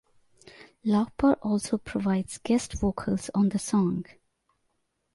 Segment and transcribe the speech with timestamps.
[0.83, 4.03] Lauper also provides guest vocals on the song.